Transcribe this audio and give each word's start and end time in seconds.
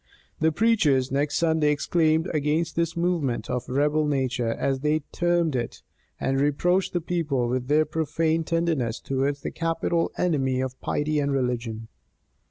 The 0.39 0.51
preachers 0.51 1.11
next 1.11 1.37
Sunday 1.37 1.69
exclaimed 1.71 2.27
against 2.33 2.75
this 2.75 2.97
movement 2.97 3.51
of 3.51 3.69
rebel 3.69 4.07
nature, 4.07 4.47
as 4.51 4.79
they 4.79 5.01
termed 5.11 5.55
it; 5.55 5.83
and 6.19 6.41
reproached 6.41 6.93
the 6.93 7.01
people 7.01 7.47
with 7.47 7.67
their 7.67 7.85
profane 7.85 8.43
tenderness 8.43 8.99
towards 8.99 9.41
the 9.41 9.51
capital 9.51 10.11
enemy 10.17 10.59
of 10.59 10.81
piety 10.81 11.19
and 11.19 11.31
religion. 11.31 11.87